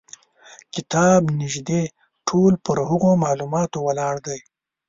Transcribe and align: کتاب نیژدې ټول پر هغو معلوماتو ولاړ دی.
کتاب 0.73 1.21
نیژدې 1.39 1.81
ټول 2.27 2.53
پر 2.65 2.77
هغو 2.89 3.11
معلوماتو 3.23 3.77
ولاړ 3.87 4.15
دی. 4.27 4.39